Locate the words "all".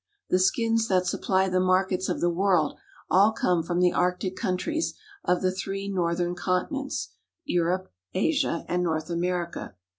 3.11-3.31